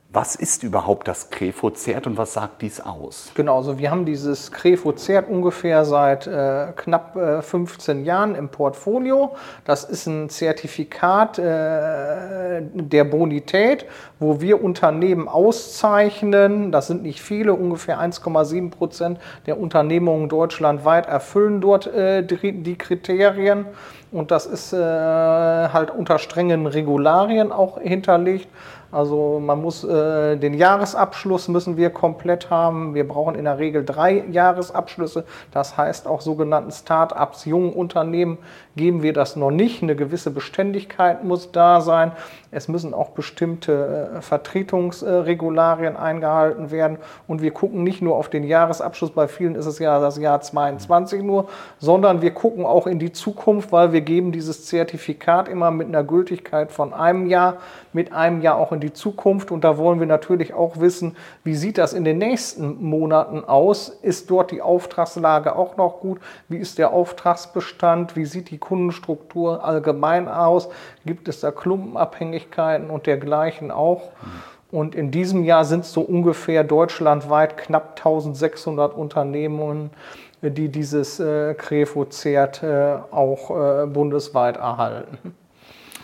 Was 0.08 0.34
ist 0.34 0.62
überhaupt 0.62 1.08
das 1.08 1.28
Krefozert 1.28 2.06
und 2.06 2.16
was 2.16 2.32
sagt 2.32 2.62
dies 2.62 2.80
aus? 2.80 3.32
Genau, 3.34 3.58
also 3.58 3.78
wir 3.78 3.90
haben 3.90 4.06
dieses 4.06 4.50
Krefozert 4.50 5.28
ungefähr 5.28 5.84
seit 5.84 6.26
äh, 6.26 6.68
knapp 6.74 7.16
äh, 7.16 7.42
15 7.42 8.06
Jahren 8.06 8.34
im 8.34 8.48
Portfolio. 8.48 9.36
Das 9.66 9.84
ist 9.84 10.06
ein 10.06 10.30
Zertifikat 10.30 11.38
äh, 11.38 12.62
der 12.62 13.04
Bonität, 13.04 13.84
wo 14.18 14.40
wir 14.40 14.64
Unternehmen 14.64 15.28
auszeichnen. 15.28 16.72
Das 16.72 16.86
sind 16.86 17.02
nicht 17.02 17.20
viele, 17.20 17.52
ungefähr 17.52 18.00
1,7 18.00 18.70
Prozent 18.70 19.18
der 19.44 19.60
Unternehmungen 19.60 20.30
deutschlandweit 20.30 21.08
erfüllen 21.08 21.60
dort 21.60 21.88
äh, 21.88 22.22
die, 22.22 22.62
die 22.62 22.78
Kriterien. 22.78 23.66
Und 24.12 24.30
das 24.30 24.46
ist 24.46 24.72
äh, 24.72 24.76
halt 24.76 25.90
unter 25.90 26.18
strengen 26.18 26.66
Regularien 26.66 27.52
auch 27.52 27.80
hinterlegt. 27.80 28.48
Also 28.92 29.40
man 29.40 29.60
muss 29.60 29.84
äh, 29.84 30.36
den 30.36 30.54
Jahresabschluss 30.54 31.48
müssen 31.48 31.76
wir 31.76 31.90
komplett 31.90 32.50
haben. 32.50 32.94
Wir 32.94 33.06
brauchen 33.06 33.34
in 33.34 33.44
der 33.44 33.58
Regel 33.58 33.84
drei 33.84 34.24
Jahresabschlüsse. 34.30 35.24
Das 35.52 35.76
heißt 35.76 36.06
auch 36.06 36.20
sogenannten 36.20 36.70
Start-ups, 36.70 37.44
jungen 37.44 37.72
Unternehmen 37.72 38.38
geben 38.76 39.02
wir 39.02 39.12
das 39.12 39.36
noch 39.36 39.50
nicht. 39.50 39.82
Eine 39.82 39.96
gewisse 39.96 40.30
Beständigkeit 40.30 41.24
muss 41.24 41.50
da 41.50 41.80
sein. 41.80 42.12
Es 42.50 42.68
müssen 42.68 42.94
auch 42.94 43.10
bestimmte 43.10 44.10
äh, 44.16 44.20
Vertretungsregularien 44.22 45.96
eingehalten 45.96 46.70
werden. 46.70 46.98
Und 47.26 47.42
wir 47.42 47.50
gucken 47.50 47.82
nicht 47.82 48.02
nur 48.02 48.16
auf 48.16 48.28
den 48.28 48.44
Jahresabschluss, 48.44 49.10
bei 49.10 49.28
vielen 49.28 49.54
ist 49.56 49.66
es 49.66 49.78
ja 49.78 49.98
das 49.98 50.18
Jahr 50.18 50.40
22 50.40 51.22
nur, 51.22 51.48
sondern 51.78 52.22
wir 52.22 52.32
gucken 52.32 52.64
auch 52.64 52.86
in 52.86 52.98
die 52.98 53.12
Zukunft, 53.12 53.72
weil 53.72 53.92
wir 53.92 54.00
geben 54.00 54.32
dieses 54.32 54.66
Zertifikat 54.66 55.48
immer 55.48 55.70
mit 55.70 55.88
einer 55.88 56.04
Gültigkeit 56.04 56.70
von 56.70 56.94
einem 56.94 57.26
Jahr, 57.26 57.56
mit 57.96 58.12
einem 58.12 58.42
Jahr 58.42 58.58
auch 58.58 58.72
in 58.72 58.80
die 58.80 58.92
Zukunft. 58.92 59.50
Und 59.50 59.64
da 59.64 59.78
wollen 59.78 60.00
wir 60.00 60.06
natürlich 60.06 60.52
auch 60.52 60.78
wissen, 60.78 61.16
wie 61.44 61.54
sieht 61.54 61.78
das 61.78 61.94
in 61.94 62.04
den 62.04 62.18
nächsten 62.18 62.84
Monaten 62.84 63.42
aus? 63.42 63.88
Ist 63.88 64.30
dort 64.30 64.50
die 64.50 64.60
Auftragslage 64.60 65.56
auch 65.56 65.78
noch 65.78 66.00
gut? 66.00 66.20
Wie 66.50 66.58
ist 66.58 66.76
der 66.76 66.92
Auftragsbestand? 66.92 68.14
Wie 68.14 68.26
sieht 68.26 68.50
die 68.50 68.58
Kundenstruktur 68.58 69.64
allgemein 69.64 70.28
aus? 70.28 70.68
Gibt 71.06 71.26
es 71.26 71.40
da 71.40 71.50
Klumpenabhängigkeiten 71.50 72.90
und 72.90 73.06
dergleichen 73.06 73.70
auch? 73.70 74.10
Und 74.70 74.94
in 74.94 75.10
diesem 75.10 75.42
Jahr 75.42 75.64
sind 75.64 75.80
es 75.80 75.92
so 75.92 76.02
ungefähr 76.02 76.64
deutschlandweit 76.64 77.56
knapp 77.56 77.94
1600 77.96 78.94
Unternehmen, 78.94 79.88
die 80.42 80.68
dieses 80.68 81.18
äh, 81.18 81.54
Krefo-Zert 81.54 82.62
äh, 82.62 82.96
auch 83.10 83.50
äh, 83.50 83.86
bundesweit 83.86 84.58
erhalten. 84.58 85.34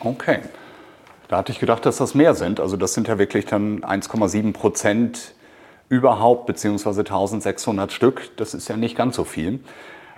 Okay. 0.01 0.39
Da 1.33 1.39
hatte 1.39 1.51
ich 1.51 1.61
gedacht, 1.61 1.87
dass 1.87 1.97
das 1.97 2.15
mehr 2.15 2.35
sind. 2.35 2.61
Also 2.61 2.77
das 2.77 2.93
sind 2.93 3.09
ja 3.09 3.19
wirklich 3.19 3.47
dann 3.47 3.81
1,7 3.81 4.53
Prozent 4.53 5.33
überhaupt, 5.89 6.45
beziehungsweise 6.45 7.01
1600 7.01 7.91
Stück. 7.91 8.37
Das 8.37 8.53
ist 8.53 8.69
ja 8.69 8.77
nicht 8.77 8.99
ganz 8.99 9.17
so 9.17 9.25
viel. 9.25 9.61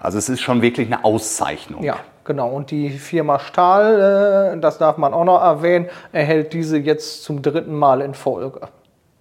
Also 0.00 0.18
es 0.18 0.28
ist 0.28 0.40
schon 0.40 0.60
wirklich 0.60 0.88
eine 0.88 1.04
Auszeichnung. 1.04 1.84
Ja, 1.84 1.98
genau. 2.24 2.48
Und 2.50 2.72
die 2.72 2.90
Firma 2.90 3.38
Stahl, 3.38 4.56
äh, 4.56 4.60
das 4.60 4.78
darf 4.78 4.96
man 4.96 5.14
auch 5.14 5.22
noch 5.22 5.40
erwähnen, 5.40 5.86
erhält 6.10 6.52
diese 6.52 6.78
jetzt 6.78 7.22
zum 7.22 7.42
dritten 7.42 7.76
Mal 7.76 8.00
in 8.00 8.14
Folge. 8.14 8.62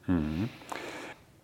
Mhm. 0.08 0.50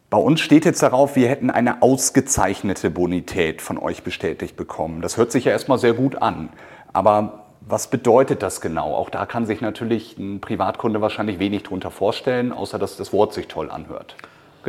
Bei 0.10 0.18
uns 0.18 0.42
steht 0.42 0.66
jetzt 0.66 0.82
darauf, 0.82 1.16
wir 1.16 1.30
hätten 1.30 1.52
eine 1.52 1.84
ausgezeichnete 1.84 2.90
Bonität 2.90 3.62
von 3.62 3.78
euch 3.78 4.02
bestätigt 4.02 4.58
bekommen. 4.58 5.04
Das 5.04 5.16
hört 5.16 5.32
sich 5.32 5.46
ja 5.46 5.52
erstmal 5.52 5.78
sehr 5.78 5.94
gut 5.94 6.24
an. 6.24 6.50
Aber 6.92 7.49
was 7.62 7.90
bedeutet 7.90 8.42
das 8.42 8.62
genau? 8.62 8.96
Auch 8.96 9.10
da 9.10 9.26
kann 9.26 9.46
sich 9.46 9.62
natürlich 9.62 10.18
ein 10.18 10.40
Privatkunde 10.40 11.02
wahrscheinlich 11.02 11.40
wenig 11.40 11.64
darunter 11.64 11.92
vorstellen, 11.92 12.52
außer 12.52 12.80
dass 12.80 12.98
das 12.98 13.14
Wort 13.14 13.34
sich 13.34 13.48
toll 13.48 13.70
anhört. 13.70 14.16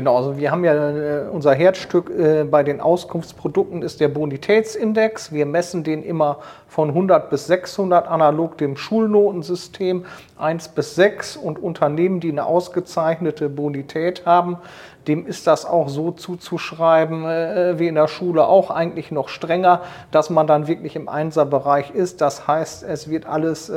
Genau, 0.00 0.16
also 0.16 0.38
wir 0.38 0.50
haben 0.50 0.64
ja 0.64 0.72
äh, 0.72 1.28
unser 1.30 1.52
Herzstück 1.52 2.08
äh, 2.08 2.44
bei 2.44 2.62
den 2.62 2.80
Auskunftsprodukten 2.80 3.82
ist 3.82 4.00
der 4.00 4.08
Bonitätsindex. 4.08 5.30
Wir 5.30 5.44
messen 5.44 5.84
den 5.84 6.02
immer 6.02 6.38
von 6.68 6.88
100 6.88 7.28
bis 7.28 7.48
600 7.48 8.08
analog 8.08 8.56
dem 8.56 8.78
Schulnotensystem 8.78 10.06
1 10.38 10.68
bis 10.68 10.94
6 10.94 11.36
und 11.36 11.58
Unternehmen, 11.58 12.18
die 12.18 12.30
eine 12.30 12.46
ausgezeichnete 12.46 13.50
Bonität 13.50 14.24
haben, 14.24 14.56
dem 15.06 15.26
ist 15.26 15.46
das 15.46 15.66
auch 15.66 15.90
so 15.90 16.12
zuzuschreiben 16.12 17.26
äh, 17.26 17.78
wie 17.78 17.88
in 17.88 17.96
der 17.96 18.08
Schule 18.08 18.46
auch 18.46 18.70
eigentlich 18.70 19.10
noch 19.10 19.28
strenger, 19.28 19.82
dass 20.12 20.30
man 20.30 20.46
dann 20.46 20.66
wirklich 20.66 20.96
im 20.96 21.10
Einserbereich 21.10 21.90
ist. 21.90 22.22
Das 22.22 22.48
heißt, 22.48 22.84
es 22.84 23.10
wird 23.10 23.26
alles 23.26 23.70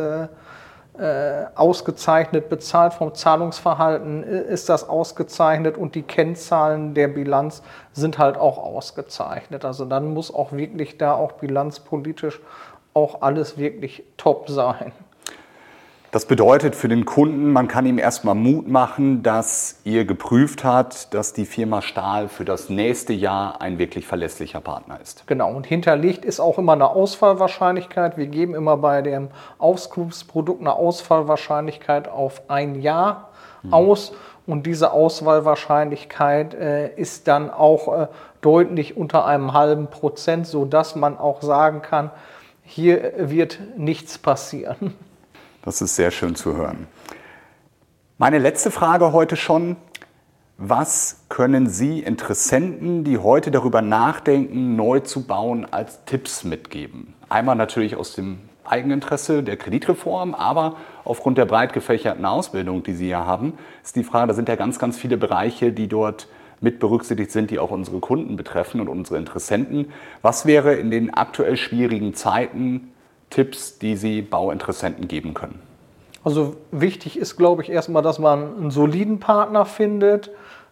ausgezeichnet, 1.56 2.50
bezahlt 2.50 2.94
vom 2.94 3.16
Zahlungsverhalten 3.16 4.24
äh, 4.24 4.42
ist 4.42 4.70
das 4.70 4.88
ausgezeichnet 4.88 5.76
und 5.76 5.96
die 5.96 6.04
Kennzahlen 6.04 6.94
der 6.94 7.08
Bilanz 7.08 7.64
sind 7.94 8.20
halt 8.20 8.38
auch 8.38 8.60
ausgezeichnet. 8.60 9.66
Also 9.66 9.86
dann 9.86 10.14
muss 10.14 10.34
auch 10.34 10.52
wirklich 10.52 11.00
da 11.00 11.14
auch 11.14 11.34
bilanzpolitisch 11.34 12.40
auch 12.94 13.22
alles 13.24 13.58
wirklich 13.58 14.04
top 14.18 14.50
sein. 14.50 14.92
Das 16.14 16.28
bedeutet 16.28 16.76
für 16.76 16.90
den 16.90 17.06
Kunden, 17.06 17.52
man 17.52 17.68
kann 17.68 17.88
ihm 17.88 17.98
erstmal 17.98 18.36
Mut 18.36 18.68
machen, 18.68 19.24
dass 19.24 19.80
ihr 19.84 20.06
geprüft 20.06 20.64
habt, 20.64 21.12
dass 21.16 21.34
die 21.34 21.48
Firma 21.48 21.82
Stahl 21.82 22.28
für 22.28 22.46
das 22.46 22.70
nächste 22.70 23.14
Jahr 23.14 23.64
ein 23.64 23.80
wirklich 23.80 24.06
verlässlicher 24.06 24.62
Partner 24.62 25.00
ist. 25.02 25.26
Genau, 25.26 25.52
und 25.52 25.66
hinterlegt 25.66 26.24
ist 26.24 26.40
auch 26.40 26.60
immer 26.60 26.74
eine 26.74 26.90
Ausfallwahrscheinlichkeit. 26.90 28.16
Wir 28.16 28.28
geben 28.28 28.54
immer 28.54 28.78
bei 28.78 29.02
dem 29.02 29.30
Auskunftsprodukt 29.58 30.62
eine 30.62 30.74
Ausfallwahrscheinlichkeit 30.74 32.08
auf 32.08 32.44
ein 32.48 32.80
Jahr 32.80 33.30
mhm. 33.64 33.74
aus. 33.74 34.12
Und 34.46 34.68
diese 34.68 34.92
Auswahlwahrscheinlichkeit 34.92 36.54
äh, 36.54 36.94
ist 36.96 37.28
dann 37.28 37.50
auch 37.50 38.02
äh, 38.02 38.08
deutlich 38.42 38.96
unter 38.96 39.26
einem 39.26 39.54
halben 39.54 39.88
Prozent, 39.88 40.46
sodass 40.46 40.96
man 40.96 41.18
auch 41.18 41.42
sagen 41.42 41.82
kann, 41.82 42.12
hier 42.62 43.14
wird 43.18 43.58
nichts 43.78 44.20
passieren. 44.20 44.94
Das 45.64 45.82
ist 45.82 45.96
sehr 45.96 46.12
schön 46.12 46.36
zu 46.36 46.58
hören. 46.58 46.88
Meine 48.18 48.38
letzte 48.38 48.70
Frage 48.70 49.14
heute 49.14 49.38
schon. 49.38 49.78
Was 50.58 51.24
können 51.30 51.68
Sie 51.68 52.00
Interessenten, 52.00 53.06
die 53.06 53.18
heute 53.18 53.50
darüber 53.50 53.82
nachdenken, 53.82 54.76
neu 54.76 55.00
zu 55.00 55.26
bauen, 55.26 55.66
als 55.72 56.04
Tipps 56.06 56.44
mitgeben? 56.44 57.14
Einmal 57.30 57.56
natürlich 57.56 57.96
aus 57.96 58.14
dem 58.14 58.40
Eigeninteresse 58.66 59.42
der 59.42 59.58
Kreditreform, 59.58 60.36
aber 60.36 60.76
aufgrund 61.06 61.38
der 61.38 61.46
breit 61.46 61.74
gefächerten 61.74 62.26
Ausbildung, 62.26 62.84
die 62.84 62.94
Sie 62.94 63.08
ja 63.08 63.26
haben, 63.26 63.54
ist 63.84 63.96
die 63.96 64.04
Frage, 64.04 64.28
da 64.28 64.34
sind 64.34 64.50
ja 64.50 64.56
ganz, 64.56 64.80
ganz 64.80 64.98
viele 64.98 65.18
Bereiche, 65.18 65.72
die 65.72 65.88
dort 65.88 66.28
mit 66.60 66.80
berücksichtigt 66.80 67.32
sind, 67.32 67.52
die 67.52 67.60
auch 67.60 67.72
unsere 67.72 68.00
Kunden 68.00 68.36
betreffen 68.36 68.80
und 68.80 68.90
unsere 68.90 69.18
Interessenten. 69.18 69.92
Was 70.22 70.46
wäre 70.46 70.76
in 70.76 70.92
den 70.92 71.14
aktuell 71.14 71.58
schwierigen 71.58 72.14
Zeiten 72.14 72.93
Tipps, 73.34 73.80
die 73.80 73.96
Sie 73.96 74.22
Bauinteressenten 74.22 75.08
geben 75.08 75.34
können? 75.34 75.60
Also 76.24 76.56
wichtig 76.72 77.18
ist, 77.18 77.36
glaube 77.36 77.64
ich, 77.64 77.70
erstmal, 77.72 78.04
dass 78.04 78.20
man 78.20 78.58
einen 78.58 78.72
soliden 78.72 79.20
Partner 79.20 79.66
findet, 79.66 80.30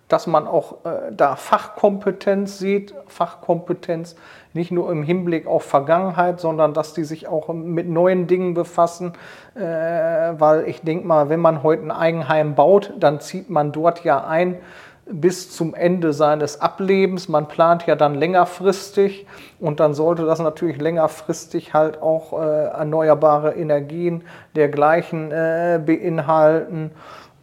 dass 0.07 0.27
man 0.27 0.45
auch 0.45 0.85
äh, 0.85 1.11
da 1.11 1.35
Fachkompetenz 1.35 2.59
sieht, 2.59 2.93
Fachkompetenz 3.07 4.15
nicht 4.53 4.71
nur 4.71 4.91
im 4.91 5.03
Hinblick 5.03 5.47
auf 5.47 5.63
Vergangenheit, 5.63 6.39
sondern 6.39 6.73
dass 6.73 6.93
die 6.93 7.05
sich 7.05 7.27
auch 7.27 7.47
mit 7.47 7.87
neuen 7.87 8.27
Dingen 8.27 8.53
befassen, 8.53 9.13
äh, 9.55 9.61
weil 9.61 10.67
ich 10.67 10.81
denke 10.81 11.07
mal, 11.07 11.29
wenn 11.29 11.39
man 11.39 11.63
heute 11.63 11.83
ein 11.83 11.91
Eigenheim 11.91 12.55
baut, 12.55 12.93
dann 12.99 13.21
zieht 13.21 13.49
man 13.49 13.71
dort 13.71 14.03
ja 14.03 14.25
ein, 14.25 14.57
bis 15.05 15.51
zum 15.51 15.73
Ende 15.73 16.13
seines 16.13 16.61
Ablebens. 16.61 17.27
Man 17.27 17.47
plant 17.47 17.85
ja 17.87 17.95
dann 17.95 18.15
längerfristig 18.15 19.25
und 19.59 19.79
dann 19.79 19.93
sollte 19.93 20.25
das 20.25 20.39
natürlich 20.39 20.79
längerfristig 20.79 21.73
halt 21.73 22.01
auch 22.01 22.33
äh, 22.39 22.65
erneuerbare 22.67 23.53
Energien 23.53 24.23
dergleichen 24.55 25.31
äh, 25.31 25.79
beinhalten. 25.83 26.91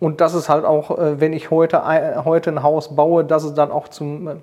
Und 0.00 0.20
das 0.20 0.34
ist 0.34 0.48
halt 0.48 0.64
auch, 0.64 0.96
äh, 0.98 1.20
wenn 1.20 1.32
ich 1.32 1.50
heute, 1.50 1.82
heute 2.24 2.50
ein 2.50 2.62
Haus 2.62 2.94
baue, 2.94 3.24
dass 3.24 3.44
es 3.44 3.54
dann 3.54 3.70
auch 3.70 3.88
zum 3.88 4.28
äh, 4.28 4.34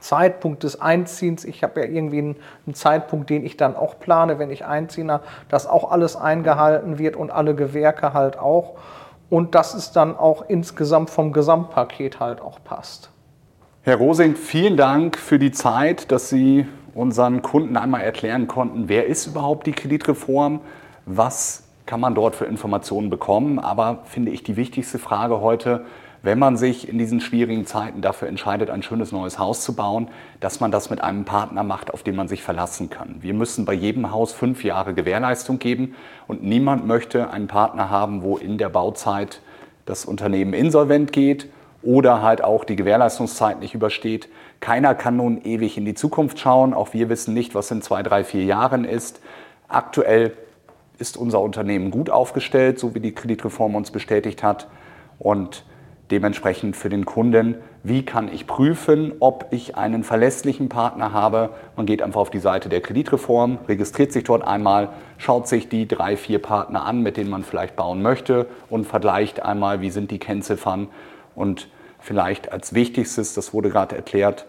Zeitpunkt 0.00 0.62
des 0.62 0.80
Einziehens, 0.80 1.44
ich 1.44 1.62
habe 1.64 1.80
ja 1.80 1.86
irgendwie 1.86 2.18
einen, 2.18 2.36
einen, 2.66 2.74
Zeitpunkt, 2.74 3.28
den 3.30 3.44
ich 3.44 3.56
dann 3.56 3.74
auch 3.74 3.98
plane, 3.98 4.38
wenn 4.38 4.50
ich 4.50 4.64
einziehe, 4.64 5.20
dass 5.48 5.66
auch 5.66 5.90
alles 5.90 6.16
eingehalten 6.16 6.98
wird 6.98 7.16
und 7.16 7.30
alle 7.30 7.54
Gewerke 7.54 8.12
halt 8.12 8.38
auch 8.38 8.74
und 9.30 9.54
dass 9.54 9.74
es 9.74 9.92
dann 9.92 10.16
auch 10.16 10.48
insgesamt 10.48 11.10
vom 11.10 11.32
Gesamtpaket 11.32 12.20
halt 12.20 12.40
auch 12.40 12.58
passt. 12.62 13.10
Herr 13.82 13.96
Rosing, 13.96 14.34
vielen 14.34 14.76
Dank 14.76 15.16
für 15.16 15.38
die 15.38 15.52
Zeit, 15.52 16.10
dass 16.10 16.28
Sie 16.28 16.66
unseren 16.94 17.42
Kunden 17.42 17.76
einmal 17.76 18.00
erklären 18.00 18.46
konnten, 18.46 18.88
wer 18.88 19.06
ist 19.06 19.26
überhaupt 19.26 19.66
die 19.66 19.72
Kreditreform, 19.72 20.60
was 21.04 21.64
kann 21.84 22.00
man 22.00 22.14
dort 22.14 22.34
für 22.34 22.46
Informationen 22.46 23.10
bekommen. 23.10 23.58
Aber 23.58 24.00
finde 24.04 24.32
ich 24.32 24.42
die 24.42 24.56
wichtigste 24.56 24.98
Frage 24.98 25.40
heute, 25.40 25.84
wenn 26.22 26.38
man 26.38 26.56
sich 26.56 26.88
in 26.88 26.98
diesen 26.98 27.20
schwierigen 27.20 27.66
Zeiten 27.66 28.00
dafür 28.00 28.28
entscheidet, 28.28 28.70
ein 28.70 28.82
schönes 28.82 29.12
neues 29.12 29.38
Haus 29.38 29.62
zu 29.62 29.74
bauen, 29.74 30.08
dass 30.40 30.60
man 30.60 30.70
das 30.70 30.90
mit 30.90 31.02
einem 31.02 31.24
Partner 31.24 31.62
macht, 31.62 31.92
auf 31.92 32.02
den 32.02 32.16
man 32.16 32.28
sich 32.28 32.42
verlassen 32.42 32.90
kann. 32.90 33.16
Wir 33.20 33.34
müssen 33.34 33.64
bei 33.64 33.74
jedem 33.74 34.10
Haus 34.10 34.32
fünf 34.32 34.64
Jahre 34.64 34.94
Gewährleistung 34.94 35.58
geben 35.58 35.94
und 36.26 36.42
niemand 36.42 36.86
möchte 36.86 37.30
einen 37.30 37.46
Partner 37.46 37.90
haben, 37.90 38.22
wo 38.22 38.36
in 38.36 38.58
der 38.58 38.68
Bauzeit 38.68 39.40
das 39.84 40.04
Unternehmen 40.04 40.52
insolvent 40.52 41.12
geht 41.12 41.48
oder 41.82 42.20
halt 42.20 42.42
auch 42.42 42.64
die 42.64 42.76
Gewährleistungszeit 42.76 43.60
nicht 43.60 43.74
übersteht. 43.74 44.28
Keiner 44.60 44.94
kann 44.94 45.16
nun 45.16 45.42
ewig 45.44 45.78
in 45.78 45.84
die 45.84 45.94
Zukunft 45.94 46.38
schauen. 46.40 46.74
Auch 46.74 46.92
wir 46.92 47.08
wissen 47.08 47.32
nicht, 47.34 47.54
was 47.54 47.70
in 47.70 47.82
zwei, 47.82 48.02
drei, 48.02 48.24
vier 48.24 48.44
Jahren 48.44 48.84
ist. 48.84 49.20
Aktuell 49.68 50.32
ist 50.98 51.16
unser 51.16 51.40
Unternehmen 51.40 51.90
gut 51.90 52.10
aufgestellt, 52.10 52.78
so 52.78 52.94
wie 52.94 53.00
die 53.00 53.12
Kreditreform 53.12 53.74
uns 53.74 53.90
bestätigt 53.90 54.42
hat. 54.42 54.66
Und 55.18 55.64
dementsprechend 56.10 56.76
für 56.76 56.88
den 56.88 57.04
Kunden, 57.04 57.56
wie 57.82 58.04
kann 58.04 58.32
ich 58.32 58.46
prüfen, 58.46 59.12
ob 59.20 59.46
ich 59.50 59.76
einen 59.76 60.04
verlässlichen 60.04 60.68
Partner 60.68 61.12
habe. 61.12 61.50
Man 61.76 61.86
geht 61.86 62.02
einfach 62.02 62.20
auf 62.20 62.30
die 62.30 62.38
Seite 62.38 62.68
der 62.68 62.80
Kreditreform, 62.80 63.58
registriert 63.68 64.12
sich 64.12 64.24
dort 64.24 64.46
einmal, 64.46 64.90
schaut 65.18 65.48
sich 65.48 65.68
die 65.68 65.88
drei, 65.88 66.16
vier 66.16 66.40
Partner 66.40 66.84
an, 66.84 67.02
mit 67.02 67.16
denen 67.16 67.30
man 67.30 67.42
vielleicht 67.42 67.76
bauen 67.76 68.02
möchte 68.02 68.46
und 68.70 68.86
vergleicht 68.86 69.42
einmal, 69.42 69.80
wie 69.80 69.90
sind 69.90 70.10
die 70.10 70.18
Kennziffern. 70.18 70.88
Und 71.34 71.68
vielleicht 71.98 72.52
als 72.52 72.72
wichtigstes, 72.72 73.34
das 73.34 73.52
wurde 73.52 73.70
gerade 73.70 73.96
erklärt, 73.96 74.46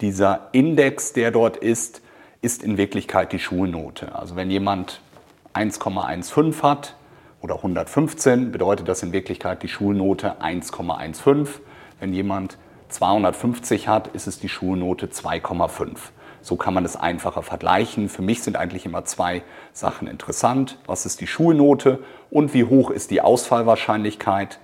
dieser 0.00 0.48
Index, 0.52 1.12
der 1.12 1.30
dort 1.30 1.56
ist, 1.56 2.02
ist 2.42 2.62
in 2.62 2.76
Wirklichkeit 2.76 3.32
die 3.32 3.38
Schulnote. 3.38 4.14
Also 4.14 4.36
wenn 4.36 4.50
jemand 4.50 5.00
1,15 5.54 6.62
hat, 6.62 6.96
oder 7.44 7.56
115 7.56 8.52
bedeutet 8.52 8.88
das 8.88 9.02
in 9.02 9.12
Wirklichkeit 9.12 9.62
die 9.62 9.68
Schulnote 9.68 10.40
1,15. 10.40 11.46
Wenn 12.00 12.14
jemand 12.14 12.56
250 12.88 13.86
hat, 13.86 14.08
ist 14.08 14.26
es 14.26 14.40
die 14.40 14.48
Schulnote 14.48 15.08
2,5. 15.08 15.98
So 16.40 16.56
kann 16.56 16.72
man 16.72 16.86
es 16.86 16.96
einfacher 16.96 17.42
vergleichen. 17.42 18.08
Für 18.08 18.22
mich 18.22 18.42
sind 18.42 18.56
eigentlich 18.56 18.86
immer 18.86 19.04
zwei 19.04 19.42
Sachen 19.74 20.08
interessant. 20.08 20.78
Was 20.86 21.04
ist 21.04 21.20
die 21.20 21.26
Schulnote 21.26 22.02
und 22.30 22.54
wie 22.54 22.64
hoch 22.64 22.88
ist 22.88 23.10
die 23.10 23.20
Ausfallwahrscheinlichkeit? 23.20 24.58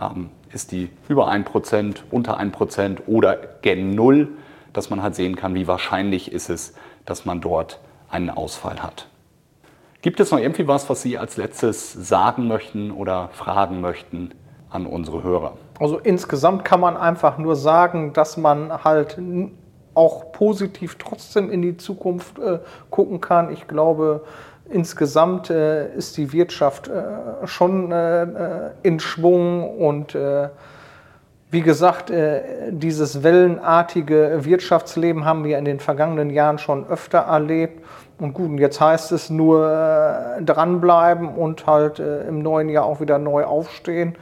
Ähm, 0.00 0.30
ist 0.54 0.72
die 0.72 0.88
über 1.10 1.30
1%, 1.30 1.96
unter 2.10 2.40
1% 2.40 3.08
oder 3.08 3.36
gen 3.60 3.94
Null, 3.94 4.28
dass 4.72 4.88
man 4.88 5.02
halt 5.02 5.16
sehen 5.16 5.36
kann, 5.36 5.54
wie 5.54 5.66
wahrscheinlich 5.66 6.32
ist 6.32 6.48
es, 6.48 6.72
dass 7.04 7.26
man 7.26 7.42
dort 7.42 7.78
einen 8.10 8.30
Ausfall 8.30 8.82
hat. 8.82 9.08
Gibt 10.02 10.18
es 10.18 10.32
noch 10.32 10.40
irgendwie 10.40 10.66
was, 10.66 10.90
was 10.90 11.00
Sie 11.02 11.16
als 11.16 11.36
letztes 11.36 11.92
sagen 11.92 12.48
möchten 12.48 12.90
oder 12.90 13.30
fragen 13.32 13.80
möchten 13.80 14.32
an 14.68 14.84
unsere 14.84 15.22
Hörer? 15.22 15.52
Also 15.78 15.98
insgesamt 15.98 16.64
kann 16.64 16.80
man 16.80 16.96
einfach 16.96 17.38
nur 17.38 17.54
sagen, 17.54 18.12
dass 18.12 18.36
man 18.36 18.82
halt 18.82 19.16
auch 19.94 20.32
positiv 20.32 20.96
trotzdem 20.98 21.52
in 21.52 21.62
die 21.62 21.76
Zukunft 21.76 22.40
äh, 22.40 22.58
gucken 22.90 23.20
kann. 23.20 23.52
Ich 23.52 23.68
glaube, 23.68 24.24
insgesamt 24.68 25.50
äh, 25.50 25.94
ist 25.94 26.16
die 26.16 26.32
Wirtschaft 26.32 26.88
äh, 26.88 27.46
schon 27.46 27.92
äh, 27.92 28.22
äh, 28.22 28.70
in 28.82 28.98
Schwung 28.98 29.78
und 29.78 30.16
äh, 30.16 30.48
wie 31.52 31.60
gesagt, 31.60 32.10
dieses 32.70 33.22
wellenartige 33.22 34.40
Wirtschaftsleben 34.42 35.24
haben 35.24 35.44
wir 35.44 35.58
in 35.58 35.64
den 35.64 35.80
vergangenen 35.80 36.30
Jahren 36.30 36.58
schon 36.58 36.86
öfter 36.88 37.18
erlebt. 37.18 37.84
Und 38.18 38.34
gut, 38.34 38.58
jetzt 38.60 38.80
heißt 38.80 39.10
es 39.12 39.30
nur 39.30 39.68
äh, 39.68 40.42
dranbleiben 40.42 41.28
und 41.28 41.66
halt 41.66 41.98
äh, 41.98 42.22
im 42.28 42.38
neuen 42.40 42.68
Jahr 42.68 42.84
auch 42.84 43.00
wieder 43.00 43.18
neu 43.18 43.44
aufstehen 43.44 44.14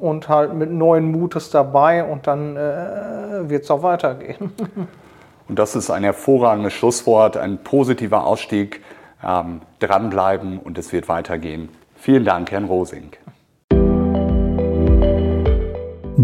und 0.00 0.28
halt 0.28 0.52
mit 0.52 0.70
neuen 0.70 1.10
Mutes 1.12 1.50
dabei 1.50 2.02
und 2.04 2.26
dann 2.26 2.56
äh, 2.56 3.48
wird 3.48 3.62
es 3.62 3.70
auch 3.70 3.84
weitergehen. 3.84 4.52
und 5.48 5.58
das 5.58 5.76
ist 5.76 5.90
ein 5.90 6.02
hervorragendes 6.02 6.72
Schlusswort, 6.72 7.36
ein 7.36 7.58
positiver 7.58 8.26
Ausstieg. 8.26 8.82
Ähm, 9.24 9.62
dranbleiben 9.78 10.58
und 10.58 10.76
es 10.76 10.92
wird 10.92 11.08
weitergehen. 11.08 11.70
Vielen 11.96 12.24
Dank, 12.24 12.50
Herrn 12.50 12.66
Rosing. 12.66 13.12